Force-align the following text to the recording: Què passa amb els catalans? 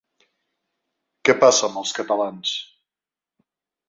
Què 1.29 1.35
passa 1.43 1.63
amb 1.67 1.77
els 1.81 1.91
catalans? 1.97 2.55